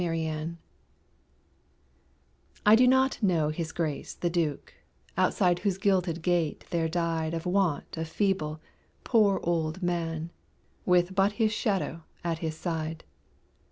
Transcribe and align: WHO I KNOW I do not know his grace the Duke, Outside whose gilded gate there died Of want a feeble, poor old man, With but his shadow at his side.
WHO 0.01 0.09
I 0.09 0.15
KNOW 0.17 0.55
I 2.65 2.75
do 2.75 2.87
not 2.87 3.21
know 3.21 3.49
his 3.49 3.71
grace 3.71 4.15
the 4.15 4.31
Duke, 4.31 4.73
Outside 5.15 5.59
whose 5.59 5.77
gilded 5.77 6.23
gate 6.23 6.65
there 6.71 6.89
died 6.89 7.35
Of 7.35 7.45
want 7.45 7.95
a 7.97 8.03
feeble, 8.03 8.59
poor 9.03 9.39
old 9.43 9.83
man, 9.83 10.31
With 10.87 11.13
but 11.13 11.33
his 11.33 11.53
shadow 11.53 12.01
at 12.23 12.39
his 12.39 12.57
side. 12.57 13.03